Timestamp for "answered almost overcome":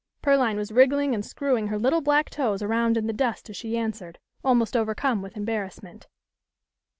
3.77-5.21